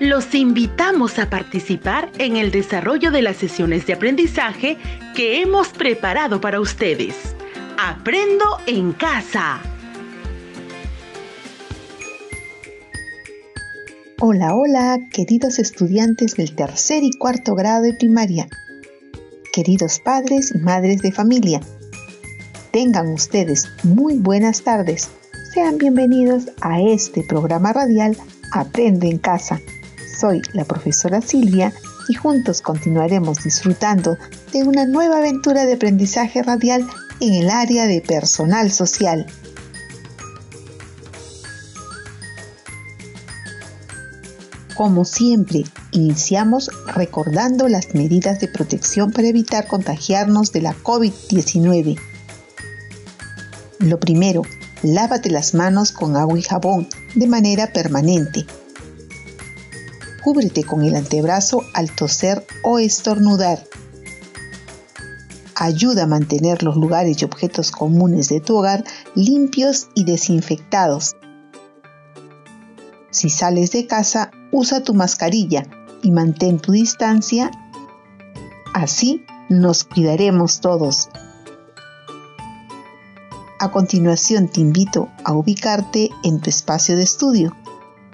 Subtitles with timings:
[0.00, 4.76] Los invitamos a participar en el desarrollo de las sesiones de aprendizaje
[5.14, 7.14] que hemos preparado para ustedes.
[7.78, 9.60] Aprendo en casa.
[14.18, 18.48] Hola, hola, queridos estudiantes del tercer y cuarto grado de primaria.
[19.52, 21.60] Queridos padres y madres de familia.
[22.72, 25.08] Tengan ustedes muy buenas tardes.
[25.54, 28.16] Sean bienvenidos a este programa radial
[28.52, 29.60] Aprende en casa.
[30.18, 31.72] Soy la profesora Silvia
[32.08, 34.16] y juntos continuaremos disfrutando
[34.52, 36.86] de una nueva aventura de aprendizaje radial
[37.20, 39.26] en el área de personal social.
[44.74, 52.00] Como siempre, iniciamos recordando las medidas de protección para evitar contagiarnos de la COVID-19.
[53.78, 54.42] Lo primero,
[54.82, 58.46] lávate las manos con agua y jabón de manera permanente.
[60.22, 63.64] Cúbrete con el antebrazo al toser o estornudar.
[65.54, 71.16] Ayuda a mantener los lugares y objetos comunes de tu hogar limpios y desinfectados.
[73.10, 75.66] Si sales de casa, usa tu mascarilla
[76.02, 77.50] y mantén tu distancia.
[78.72, 81.08] Así nos cuidaremos todos.
[83.62, 87.54] A continuación te invito a ubicarte en tu espacio de estudio.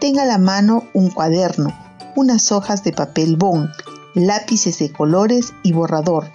[0.01, 1.73] Tenga a la mano un cuaderno,
[2.17, 3.71] unas hojas de papel bond,
[4.17, 6.33] lápices de colores y borrador.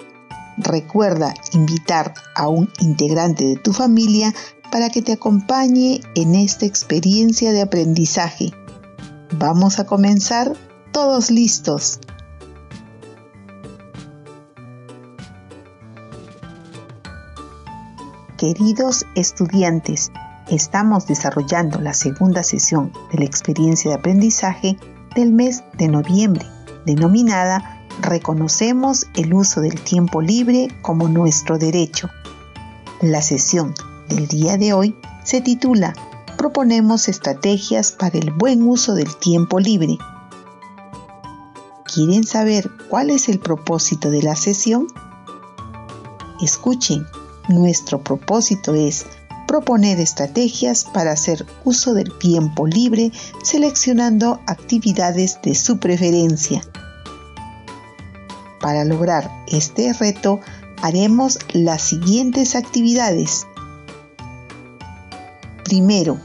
[0.56, 4.34] Recuerda invitar a un integrante de tu familia
[4.72, 8.54] para que te acompañe en esta experiencia de aprendizaje.
[9.38, 10.54] Vamos a comenzar
[10.94, 12.00] todos listos.
[18.42, 20.12] Queridos estudiantes,
[20.48, 24.80] estamos desarrollando la segunda sesión de la experiencia de aprendizaje
[25.16, 26.48] del mes de noviembre,
[26.88, 32.10] denominada Reconocemos el uso del tiempo libre como nuestro derecho.
[33.00, 33.76] La sesión
[34.10, 35.94] del día de hoy se titula
[36.36, 40.00] Proponemos estrategias para el buen uso del tiempo libre.
[41.86, 44.88] ¿Quieren saber cuál es el propósito de la sesión?
[46.42, 47.06] Escuchen
[47.52, 49.06] nuestro propósito es
[49.48, 53.12] proponer estrategias para hacer uso del tiempo libre
[53.44, 56.64] seleccionando actividades de su preferencia.
[58.62, 60.40] Para lograr este reto
[60.82, 63.46] haremos las siguientes actividades.
[65.66, 66.18] Primero,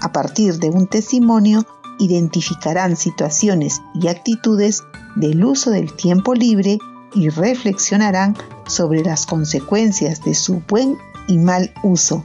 [0.00, 1.66] a partir de un testimonio,
[1.98, 4.82] identificarán situaciones y actitudes
[5.16, 6.78] del uso del tiempo libre
[7.14, 8.36] y reflexionarán
[8.70, 12.24] sobre las consecuencias de su buen y mal uso.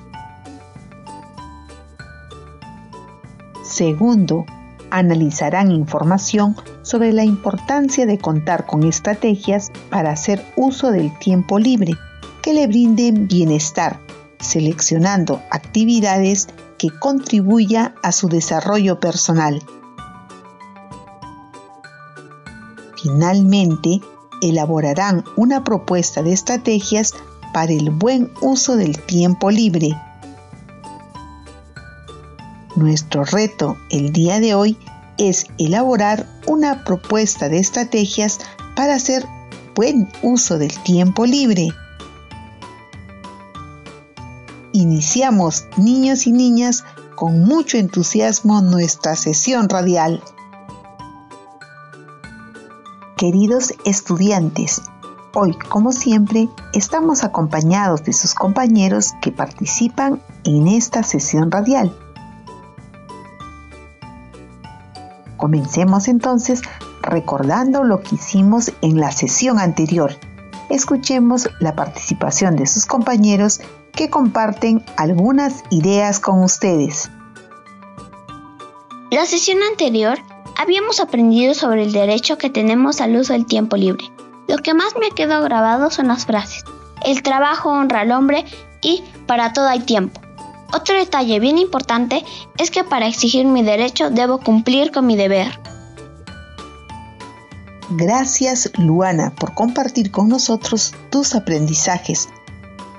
[3.63, 4.45] Segundo,
[4.91, 11.93] analizarán información sobre la importancia de contar con estrategias para hacer uso del tiempo libre
[12.41, 13.99] que le brinden bienestar,
[14.39, 19.61] seleccionando actividades que contribuya a su desarrollo personal.
[23.01, 23.99] Finalmente,
[24.41, 27.13] elaborarán una propuesta de estrategias
[27.53, 29.97] para el buen uso del tiempo libre.
[32.75, 34.77] Nuestro reto el día de hoy
[35.17, 38.39] es elaborar una propuesta de estrategias
[38.75, 39.25] para hacer
[39.75, 41.69] buen uso del tiempo libre.
[44.73, 46.83] Iniciamos, niños y niñas,
[47.15, 50.21] con mucho entusiasmo nuestra sesión radial.
[53.17, 54.81] Queridos estudiantes,
[55.33, 61.97] hoy como siempre estamos acompañados de sus compañeros que participan en esta sesión radial.
[65.37, 66.61] Comencemos entonces
[67.01, 70.11] recordando lo que hicimos en la sesión anterior.
[70.69, 73.61] Escuchemos la participación de sus compañeros
[73.93, 77.09] que comparten algunas ideas con ustedes.
[79.09, 80.19] La sesión anterior
[80.57, 84.05] Habíamos aprendido sobre el derecho que tenemos al uso del tiempo libre.
[84.47, 86.63] Lo que más me quedó grabado son las frases.
[87.03, 88.45] El trabajo honra al hombre
[88.81, 90.21] y para todo hay tiempo.
[90.73, 92.23] Otro detalle bien importante
[92.57, 95.59] es que para exigir mi derecho debo cumplir con mi deber.
[97.89, 102.29] Gracias Luana por compartir con nosotros tus aprendizajes.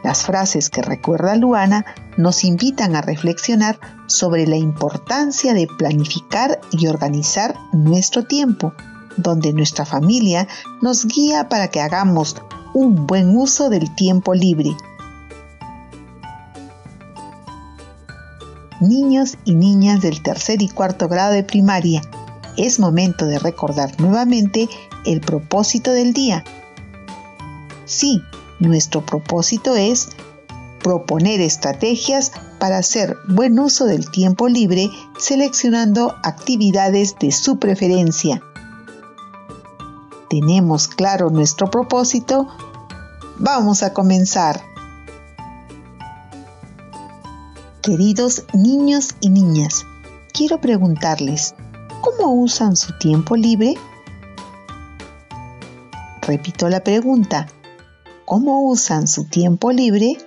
[0.06, 1.84] Las frases que recuerda Luana
[2.16, 8.72] nos invitan a reflexionar sobre la importancia de planificar y organizar nuestro tiempo,
[9.16, 10.46] donde nuestra familia
[10.80, 12.36] nos guía para que hagamos
[12.72, 14.76] un buen uso del tiempo libre.
[18.80, 22.00] niños y niñas del tercer y cuarto grado de primaria,
[22.56, 24.68] es momento de recordar nuevamente
[25.04, 26.44] el propósito del día.
[27.86, 28.22] Sí,
[28.60, 30.08] nuestro propósito es
[30.82, 34.88] proponer estrategias para hacer buen uso del tiempo libre
[35.18, 38.40] seleccionando actividades de su preferencia.
[40.30, 42.48] ¿Tenemos claro nuestro propósito?
[43.38, 44.62] Vamos a comenzar.
[47.82, 49.86] Queridos niños y niñas,
[50.32, 51.54] quiero preguntarles,
[52.00, 53.74] ¿cómo usan su tiempo libre?
[56.22, 57.46] Repito la pregunta,
[58.26, 60.18] ¿cómo usan su tiempo libre?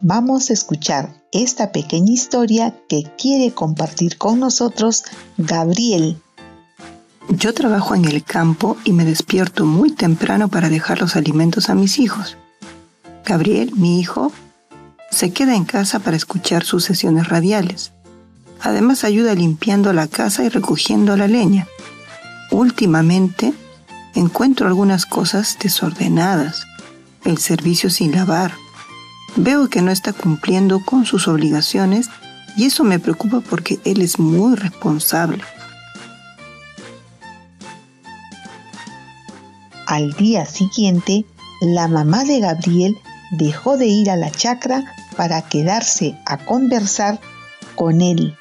[0.00, 5.02] Vamos a escuchar esta pequeña historia que quiere compartir con nosotros
[5.36, 6.22] Gabriel.
[7.28, 11.74] Yo trabajo en el campo y me despierto muy temprano para dejar los alimentos a
[11.74, 12.38] mis hijos.
[13.26, 14.32] Gabriel, mi hijo,
[15.10, 17.92] se queda en casa para escuchar sus sesiones radiales.
[18.60, 21.66] Además ayuda limpiando la casa y recogiendo la leña.
[22.50, 23.52] Últimamente
[24.14, 26.66] encuentro algunas cosas desordenadas,
[27.24, 28.52] el servicio sin lavar,
[29.36, 32.10] Veo que no está cumpliendo con sus obligaciones
[32.56, 35.42] y eso me preocupa porque él es muy responsable.
[39.86, 41.24] Al día siguiente,
[41.60, 42.98] la mamá de Gabriel
[43.30, 47.20] dejó de ir a la chacra para quedarse a conversar
[47.74, 48.36] con él.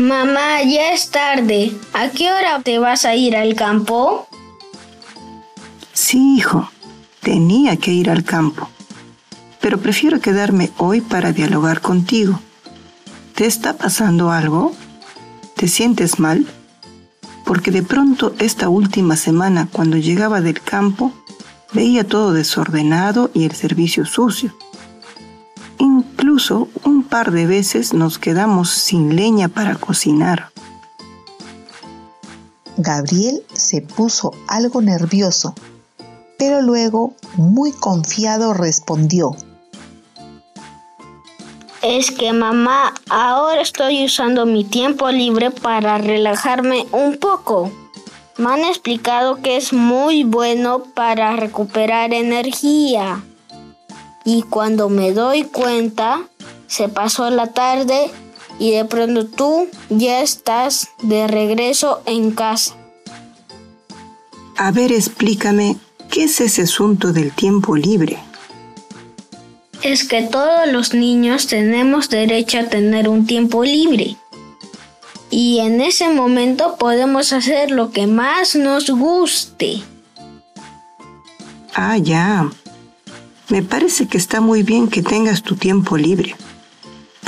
[0.00, 1.72] Mamá, ya es tarde.
[1.92, 4.26] ¿A qué hora te vas a ir al campo?
[5.92, 6.70] Sí, hijo.
[7.20, 8.68] Tenía que ir al campo
[9.60, 12.40] pero prefiero quedarme hoy para dialogar contigo.
[13.34, 14.72] ¿Te está pasando algo?
[15.56, 16.46] ¿Te sientes mal?
[17.44, 21.12] Porque de pronto esta última semana cuando llegaba del campo
[21.72, 24.56] veía todo desordenado y el servicio sucio.
[26.40, 30.48] Incluso un par de veces nos quedamos sin leña para cocinar.
[32.78, 35.54] Gabriel se puso algo nervioso,
[36.38, 39.36] pero luego, muy confiado, respondió.
[41.82, 47.70] Es que mamá, ahora estoy usando mi tiempo libre para relajarme un poco.
[48.38, 53.22] Me han explicado que es muy bueno para recuperar energía.
[54.24, 56.29] Y cuando me doy cuenta,
[56.70, 58.10] se pasó la tarde
[58.58, 62.74] y de pronto tú ya estás de regreso en casa.
[64.56, 65.76] A ver, explícame,
[66.10, 68.18] ¿qué es ese asunto del tiempo libre?
[69.82, 74.16] es que todos los niños tenemos derecho a tener un tiempo libre.
[75.30, 79.82] Y en ese momento podemos hacer lo que más nos guste.
[81.74, 82.50] Ah, ya.
[83.48, 86.36] Me parece que está muy bien que tengas tu tiempo libre.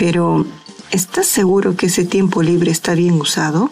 [0.02, 0.44] Pero,
[0.90, 3.70] ¿estás seguro que ese tiempo libre está bien usado?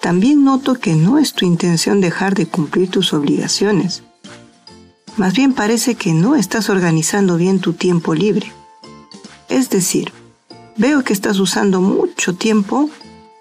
[0.00, 4.02] También noto que no es tu intención dejar de cumplir tus obligaciones.
[5.16, 8.52] Más bien parece que no estás organizando bien tu tiempo libre.
[9.48, 10.12] Es decir,
[10.76, 12.90] veo que estás usando mucho tiempo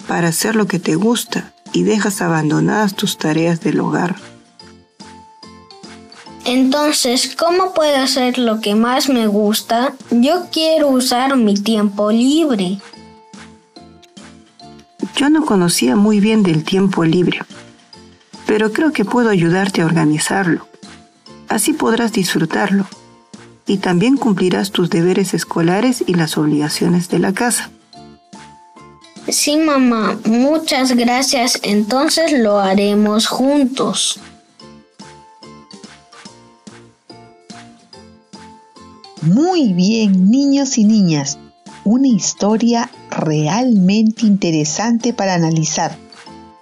[0.08, 4.16] para hacer lo que te gusta y dejas abandonadas tus tareas del hogar.
[6.54, 9.96] Entonces, ¿cómo puedo hacer lo que más me gusta?
[10.12, 12.78] Yo quiero usar mi tiempo libre.
[15.16, 17.40] Yo no conocía muy bien del tiempo libre,
[18.46, 20.68] pero creo que puedo ayudarte a organizarlo.
[21.50, 22.86] Así podrás disfrutarlo
[23.66, 27.72] y también cumplirás tus deberes escolares y las obligaciones de la casa.
[29.28, 31.60] Sí, mamá, muchas gracias.
[31.64, 34.20] Entonces lo haremos juntos.
[39.26, 41.38] Muy bien, niños y niñas.
[41.86, 45.98] Una historia realmente interesante para analizar.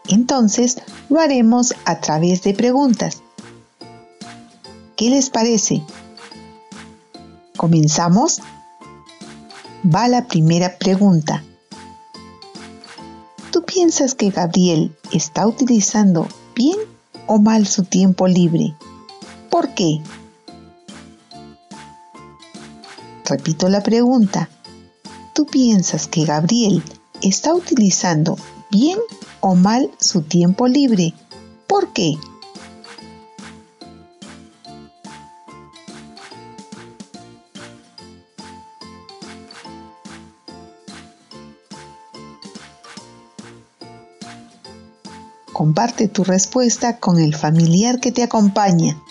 [0.07, 0.77] Entonces
[1.09, 3.23] lo haremos a través de preguntas.
[4.95, 5.81] ¿Qué les parece?
[7.57, 8.41] ¿Comenzamos?
[9.83, 11.43] Va la primera pregunta.
[13.51, 16.77] ¿Tú piensas que Gabriel está utilizando bien
[17.25, 18.75] o mal su tiempo libre?
[19.49, 20.03] ¿Por qué?
[23.31, 24.49] Repito la pregunta.
[25.33, 26.83] ¿Tú piensas que Gabriel
[27.21, 28.37] está utilizando
[28.69, 28.99] bien
[29.39, 31.13] o mal su tiempo libre?
[31.65, 32.15] ¿Por qué?
[45.53, 49.01] Comparte tu respuesta con el familiar que te acompaña.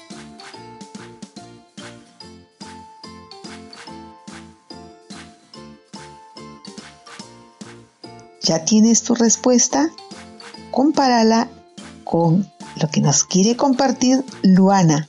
[8.42, 9.90] ¿Ya tienes tu respuesta?
[10.70, 11.48] Compárala
[12.04, 15.08] con lo que nos quiere compartir Luana.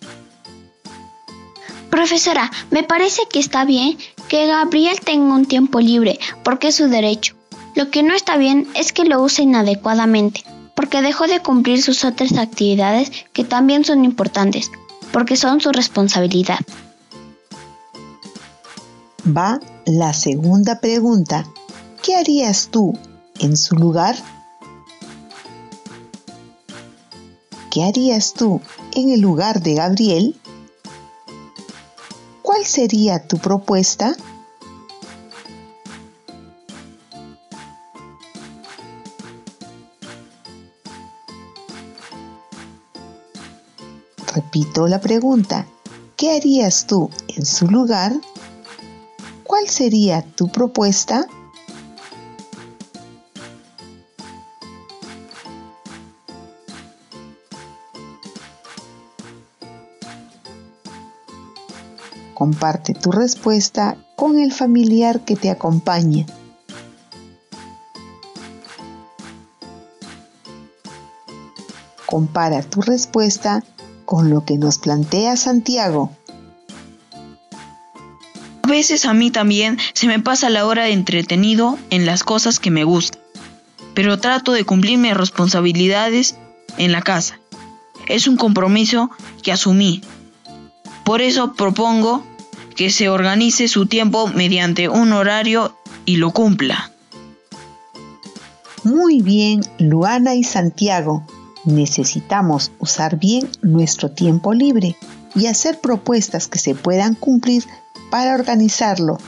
[1.90, 3.98] Profesora, me parece que está bien
[4.28, 7.36] que Gabriel tenga un tiempo libre porque es su derecho.
[7.76, 10.44] Lo que no está bien es que lo use inadecuadamente
[10.76, 14.72] porque dejó de cumplir sus otras actividades que también son importantes,
[15.12, 16.60] porque son su responsabilidad.
[19.26, 21.46] Va la segunda pregunta.
[22.02, 22.98] ¿Qué harías tú
[23.42, 24.16] en su lugar?
[27.72, 28.62] ¿Qué harías tú
[28.94, 30.40] en el lugar de Gabriel?
[32.42, 34.16] ¿Cuál sería tu propuesta?
[44.34, 45.66] Repito la pregunta.
[46.16, 48.14] ¿Qué harías tú en su lugar?
[49.44, 51.26] ¿Cuál sería tu propuesta?
[62.42, 66.26] Comparte tu respuesta con el familiar que te acompañe.
[72.08, 73.64] Compara tu respuesta
[74.06, 76.10] con lo que nos plantea Santiago.
[78.64, 82.60] A veces a mí también se me pasa la hora de entretenido en las cosas
[82.60, 83.22] que me gustan,
[83.94, 86.38] pero trato de cumplir mis responsabilidades
[86.80, 87.40] en la casa.
[88.08, 89.12] Es un compromiso
[89.44, 90.02] que asumí.
[91.04, 92.31] Por eso propongo
[92.76, 95.76] que se organice su tiempo mediante un horario
[96.06, 96.92] y lo cumpla.
[98.84, 101.26] Muy bien, Luana y Santiago.
[101.66, 104.96] Necesitamos usar bien nuestro tiempo libre
[105.36, 107.64] y hacer propuestas que se puedan cumplir
[108.10, 109.20] para organizarlo.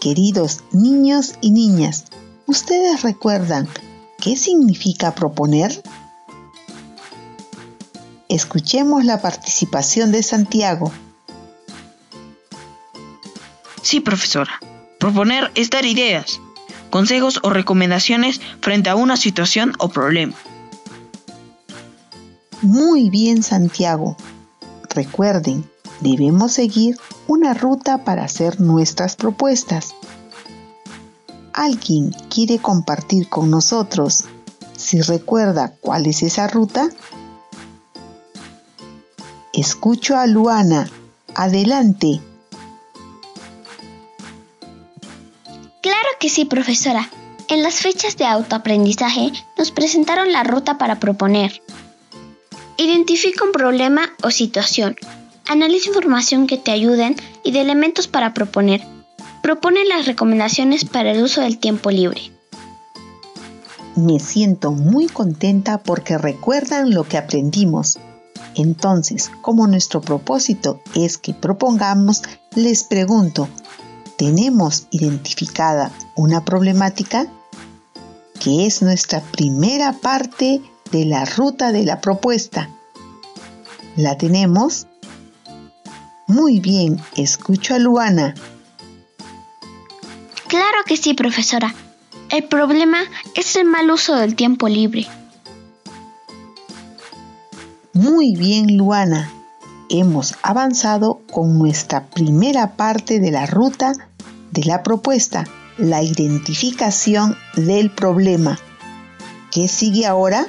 [0.00, 2.06] Queridos niños y niñas,
[2.46, 3.68] ¿ustedes recuerdan
[4.18, 5.82] qué significa proponer?
[8.34, 10.90] Escuchemos la participación de Santiago.
[13.80, 14.58] Sí, profesora.
[14.98, 16.40] Proponer es dar ideas,
[16.90, 20.34] consejos o recomendaciones frente a una situación o problema.
[22.60, 24.16] Muy bien, Santiago.
[24.90, 26.98] Recuerden, debemos seguir
[27.28, 29.94] una ruta para hacer nuestras propuestas.
[31.52, 34.24] ¿Alguien quiere compartir con nosotros
[34.76, 36.90] si recuerda cuál es esa ruta?
[39.54, 40.88] Escucho a Luana.
[41.34, 42.20] Adelante.
[46.24, 47.10] que sí, profesora.
[47.48, 51.60] En las fechas de autoaprendizaje nos presentaron la ruta para proponer.
[52.78, 54.96] Identifica un problema o situación.
[55.46, 58.80] Analiza información que te ayuden y de elementos para proponer.
[59.42, 62.32] Propone las recomendaciones para el uso del tiempo libre.
[63.94, 67.98] Me siento muy contenta porque recuerdan lo que aprendimos.
[68.56, 72.22] Entonces, como nuestro propósito es que propongamos,
[72.54, 73.48] les pregunto,
[74.16, 77.26] tenemos identificada una problemática
[78.38, 80.60] que es nuestra primera parte
[80.92, 82.70] de la ruta de la propuesta.
[83.96, 84.86] ¿La tenemos?
[86.26, 88.34] Muy bien, escucho a Luana.
[90.48, 91.74] Claro que sí, profesora.
[92.30, 92.98] El problema
[93.34, 95.06] es el mal uso del tiempo libre.
[97.94, 99.30] Muy bien, Luana
[99.88, 103.92] hemos avanzado con nuestra primera parte de la ruta
[104.50, 105.44] de la propuesta,
[105.78, 108.58] la identificación del problema.
[109.50, 110.46] ¿Qué sigue ahora?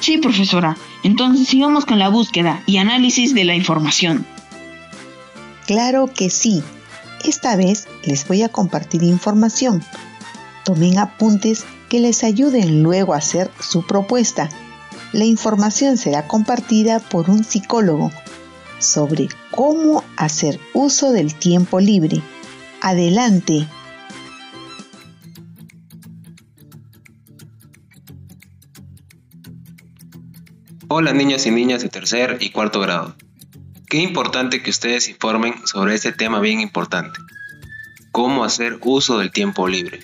[0.00, 0.76] Sí, profesora.
[1.02, 4.26] Entonces sigamos con la búsqueda y análisis de la información.
[5.66, 6.62] Claro que sí.
[7.24, 9.84] Esta vez les voy a compartir información.
[10.64, 14.48] Tomen apuntes que les ayuden luego a hacer su propuesta
[15.12, 18.12] la información será compartida por un psicólogo
[18.78, 22.22] sobre cómo hacer uso del tiempo libre.
[22.80, 23.66] Adelante.
[30.86, 33.16] Hola niños y niñas de tercer y cuarto grado.
[33.88, 37.18] Qué importante que ustedes informen sobre este tema bien importante.
[38.12, 39.98] Cómo hacer uso del tiempo libre.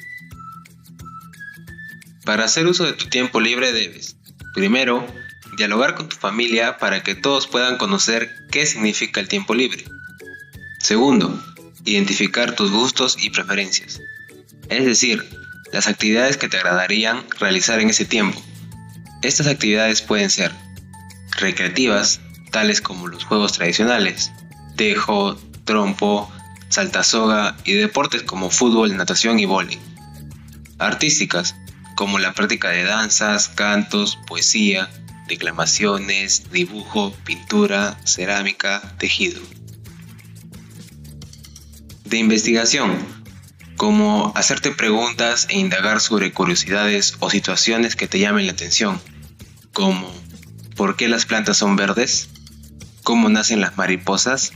[2.26, 4.16] Para hacer uso de tu tiempo libre debes
[4.56, 5.06] Primero,
[5.56, 9.85] dialogar con tu familia para que todos puedan conocer qué significa el tiempo libre.
[10.80, 11.38] Segundo,
[11.85, 14.00] identificar tus gustos y preferencias.
[14.71, 15.23] Es decir,
[15.73, 18.42] las actividades que te agradarían realizar en ese tiempo.
[19.21, 20.52] Estas actividades pueden ser
[21.33, 24.33] recreativas, tales como los juegos tradicionales,
[24.76, 26.33] tejo, trompo,
[26.71, 29.78] saltasoga y deportes como fútbol, natación y vóley.
[30.78, 31.54] Artísticas,
[31.96, 34.88] como la práctica de danzas, cantos, poesía,
[35.26, 39.40] declamaciones, dibujo, pintura, cerámica, tejido.
[42.04, 42.94] De investigación,
[43.76, 49.00] como hacerte preguntas e indagar sobre curiosidades o situaciones que te llamen la atención,
[49.72, 50.12] como
[50.76, 52.28] ¿por qué las plantas son verdes?
[53.02, 54.52] ¿Cómo nacen las mariposas?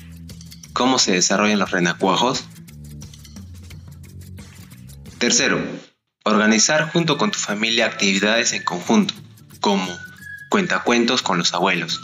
[0.74, 2.44] ¿Cómo se desarrollan los renacuajos?
[5.18, 5.60] Tercero,
[6.30, 9.14] organizar junto con tu familia actividades en conjunto,
[9.60, 9.86] como
[10.48, 12.00] cuentacuentos con los abuelos,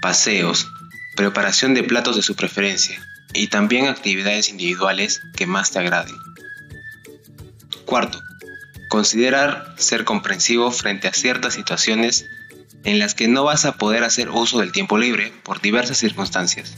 [0.00, 0.68] paseos,
[1.16, 3.00] preparación de platos de su preferencia
[3.34, 6.16] y también actividades individuales que más te agraden.
[7.84, 8.22] Cuarto,
[8.88, 12.26] considerar ser comprensivo frente a ciertas situaciones
[12.84, 16.76] en las que no vas a poder hacer uso del tiempo libre por diversas circunstancias.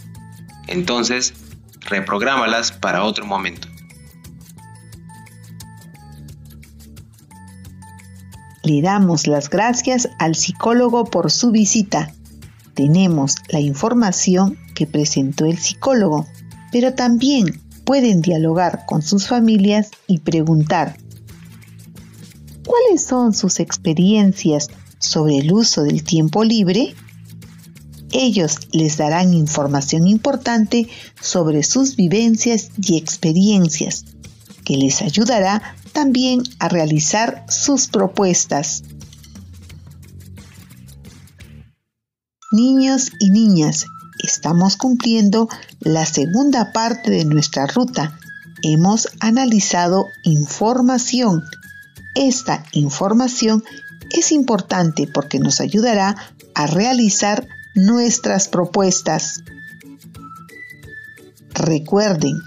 [0.66, 1.34] Entonces,
[1.80, 3.68] reprográmalas para otro momento.
[8.64, 12.14] Le damos las gracias al psicólogo por su visita.
[12.72, 16.26] Tenemos la información que presentó el psicólogo,
[16.72, 20.96] pero también pueden dialogar con sus familias y preguntar
[22.66, 24.68] ¿cuáles son sus experiencias
[24.98, 26.94] sobre el uso del tiempo libre?
[28.12, 30.88] Ellos les darán información importante
[31.20, 34.04] sobre sus vivencias y experiencias,
[34.64, 38.82] que les ayudará también a realizar sus propuestas.
[42.52, 43.86] Niños y niñas,
[44.22, 45.48] estamos cumpliendo
[45.80, 48.18] la segunda parte de nuestra ruta.
[48.62, 51.42] Hemos analizado información.
[52.14, 53.64] Esta información
[54.10, 56.16] es importante porque nos ayudará
[56.54, 59.42] a realizar nuestras propuestas.
[61.54, 62.38] Recuerden,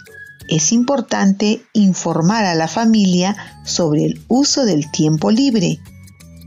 [0.48, 5.80] es importante informar a la familia sobre el uso del tiempo libre,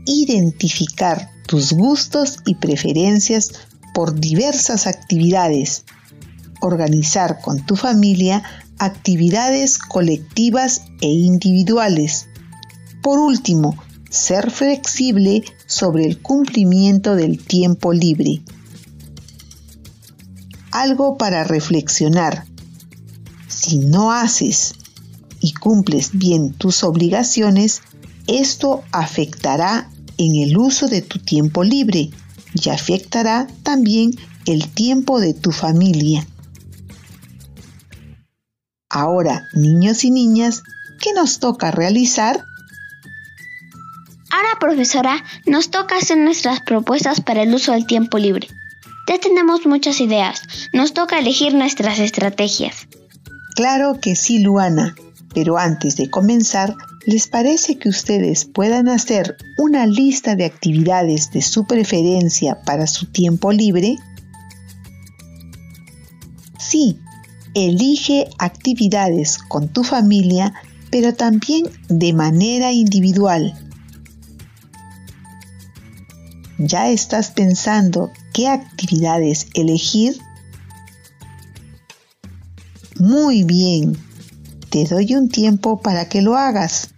[0.05, 3.51] identificar tus gustos y preferencias
[3.93, 5.83] por diversas actividades,
[6.61, 8.43] organizar con tu familia
[8.79, 12.27] actividades colectivas e individuales.
[13.03, 13.75] Por último,
[14.09, 18.41] ser flexible sobre el cumplimiento del tiempo libre.
[20.71, 22.45] Algo para reflexionar.
[23.61, 24.73] Si no haces
[25.39, 27.83] y cumples bien tus obligaciones,
[28.25, 32.09] esto afectará en el uso de tu tiempo libre
[32.55, 34.13] y afectará también
[34.47, 36.25] el tiempo de tu familia.
[38.89, 40.63] Ahora, niños y niñas,
[40.99, 42.43] ¿qué nos toca realizar?
[44.31, 48.47] Ahora, profesora, nos toca hacer nuestras propuestas para el uso del tiempo libre.
[49.07, 50.41] Ya tenemos muchas ideas,
[50.73, 52.87] nos toca elegir nuestras estrategias.
[53.55, 54.95] Claro que sí, Luana,
[55.33, 61.41] pero antes de comenzar, ¿les parece que ustedes puedan hacer una lista de actividades de
[61.41, 63.97] su preferencia para su tiempo libre?
[66.59, 66.99] Sí,
[67.53, 70.53] elige actividades con tu familia,
[70.89, 73.53] pero también de manera individual.
[76.57, 80.15] ¿Ya estás pensando qué actividades elegir?
[83.01, 83.97] Muy bien,
[84.69, 86.89] te doy un tiempo para que lo hagas.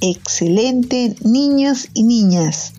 [0.00, 2.74] Excelente, niños y niñas.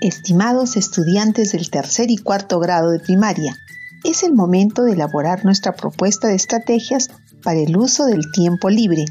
[0.00, 3.56] Estimados estudiantes del tercer y cuarto grado de primaria,
[4.02, 7.10] es el momento de elaborar nuestra propuesta de estrategias
[7.46, 9.04] para el uso del tiempo libre.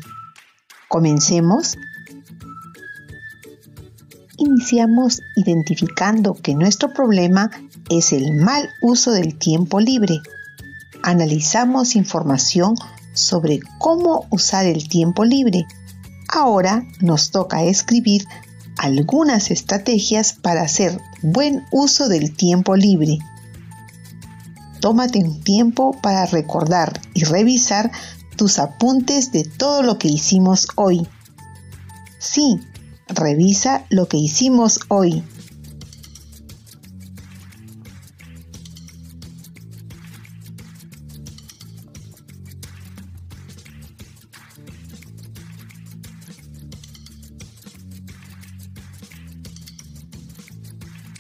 [0.90, 1.78] Comencemos.
[4.36, 7.50] Iniciamos identificando que nuestro problema
[7.90, 10.20] es el mal uso del tiempo libre.
[11.02, 12.76] Analizamos información
[13.14, 15.66] sobre cómo usar el tiempo libre.
[16.28, 18.26] Ahora nos toca escribir
[18.78, 23.18] algunas estrategias para hacer buen uso del tiempo libre.
[24.82, 27.92] Tómate un tiempo para recordar y revisar
[28.36, 31.08] tus apuntes de todo lo que hicimos hoy.
[32.20, 32.60] Sí,
[33.08, 35.24] revisa lo que hicimos hoy.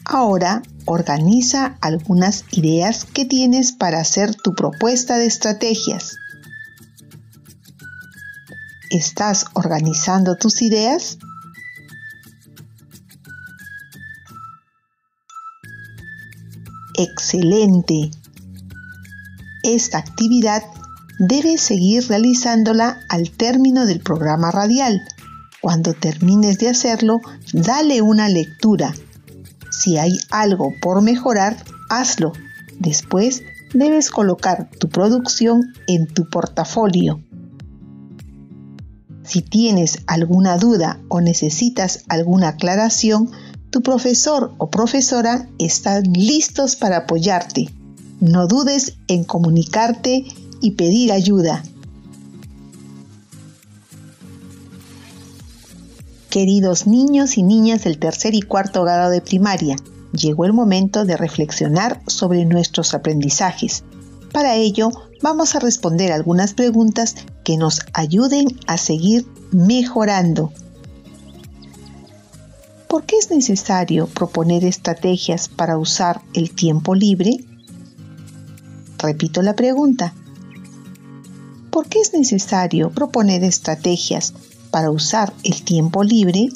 [0.06, 6.15] Ahora organiza algunas ideas que tienes para hacer tu propuesta de estrategias.
[8.95, 11.17] ¿Estás organizando tus ideas?
[16.97, 18.12] Excelente.
[19.63, 20.63] Esta actividad
[21.19, 25.01] debes seguir realizándola al término del programa radial.
[25.60, 27.19] Cuando termines de hacerlo,
[27.51, 28.93] dale una lectura.
[29.71, 32.31] Si hay algo por mejorar, hazlo.
[32.79, 37.19] Después debes colocar tu producción en tu portafolio.
[39.35, 43.31] Si tienes alguna duda o necesitas alguna aclaración,
[43.69, 47.69] tu profesor o profesora están listos para apoyarte.
[48.21, 50.23] No dudes en comunicarte
[50.61, 51.61] y pedir ayuda.
[56.29, 59.75] Queridos niños y niñas del tercer y cuarto grado de primaria,
[60.13, 63.83] llegó el momento de reflexionar sobre nuestros aprendizajes.
[64.35, 70.51] Para ello, vamos a responder algunas preguntas que nos ayuden a seguir mejorando.
[72.89, 77.45] ¿Por qué es necesario proponer estrategias para usar el tiempo libre?
[78.97, 80.13] Repito la pregunta.
[81.69, 84.33] ¿Por qué es necesario proponer estrategias
[84.69, 86.49] para usar el tiempo libre?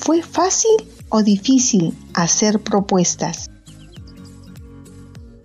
[0.00, 3.50] ¿Fue fácil o difícil hacer propuestas?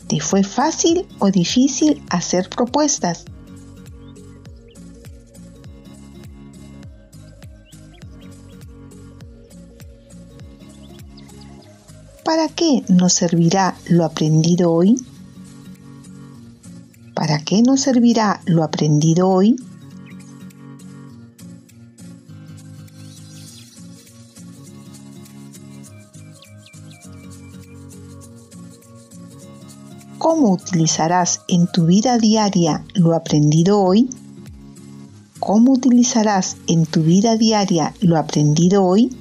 [0.07, 3.25] ¿Te fue fácil o difícil hacer propuestas?
[12.23, 14.95] ¿Para qué nos servirá lo aprendido hoy?
[17.13, 19.57] ¿Para qué nos servirá lo aprendido hoy?
[30.37, 34.07] ¿Cómo utilizarás en tu vida diaria lo aprendido hoy?
[35.39, 39.17] ¿Cómo utilizarás en tu vida diaria lo aprendido hoy?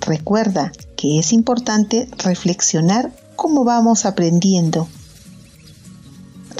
[0.00, 4.88] Recuerda que es importante reflexionar cómo vamos aprendiendo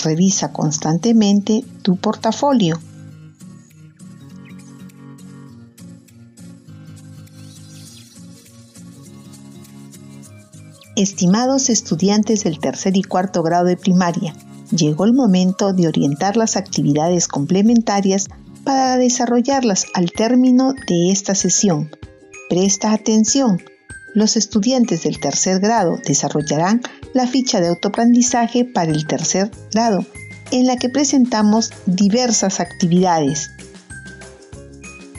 [0.03, 2.79] Revisa constantemente tu portafolio.
[10.95, 14.35] Estimados estudiantes del tercer y cuarto grado de primaria,
[14.71, 18.27] llegó el momento de orientar las actividades complementarias
[18.65, 21.91] para desarrollarlas al término de esta sesión.
[22.49, 23.63] Presta atención.
[24.15, 26.83] Los estudiantes del tercer grado desarrollarán
[27.15, 30.05] la ficha de autoaprendizaje para el tercer grado,
[30.51, 33.51] en la que presentamos diversas actividades.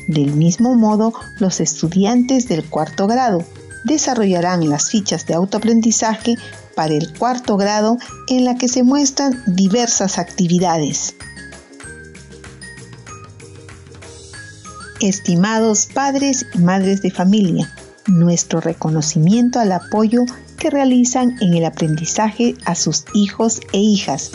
[0.07, 3.43] Del mismo modo, los estudiantes del cuarto grado
[3.83, 6.35] desarrollarán las fichas de autoaprendizaje
[6.75, 7.97] para el cuarto grado
[8.27, 11.15] en la que se muestran diversas actividades.
[14.99, 17.71] Estimados padres y madres de familia,
[18.07, 20.25] nuestro reconocimiento al apoyo
[20.59, 24.31] que realizan en el aprendizaje a sus hijos e hijas.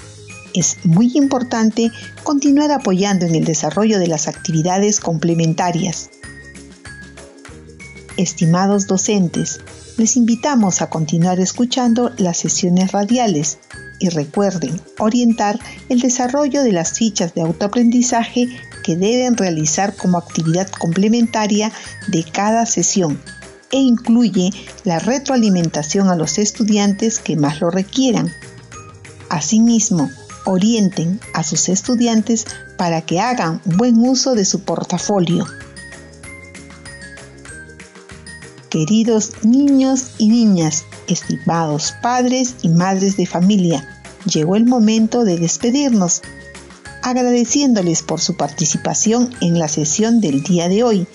[0.55, 1.91] Es muy importante
[2.23, 6.11] continuar apoyando en el desarrollo de las actividades complementarias.
[8.17, 9.61] Estimados docentes,
[9.97, 13.59] les invitamos a continuar escuchando las sesiones radiales
[14.01, 15.59] y recuerden orientar
[15.89, 18.49] el desarrollo de las fichas de autoaprendizaje
[18.83, 21.73] que deben realizar como actividad complementaria
[22.09, 23.21] de cada sesión
[23.75, 24.53] e incluye
[24.85, 28.33] la retroalimentación a los estudiantes que más lo requieran.
[29.29, 30.09] Asimismo,
[30.47, 32.47] orienten a sus estudiantes
[32.79, 35.45] para que hagan buen uso de su portafolio.
[38.71, 43.89] Queridos niños y niñas, estimados padres y madres de familia,
[44.25, 46.23] llegó el momento de despedirnos,
[47.03, 51.09] agradeciéndoles por su participación en la sesión del día de hoy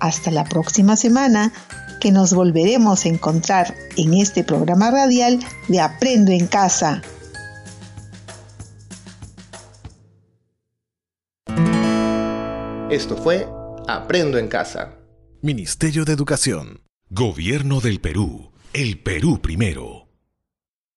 [0.00, 1.52] hasta la próxima semana
[2.00, 7.02] que nos volveremos a encontrar en este programa radial de Aprendo en Casa.
[12.90, 13.46] Esto fue
[13.86, 14.96] Aprendo en Casa.
[15.42, 16.82] Ministerio de Educación.
[17.08, 18.52] Gobierno del Perú.
[18.72, 20.09] El Perú primero.